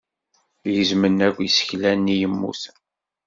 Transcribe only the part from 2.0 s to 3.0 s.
yemmuten.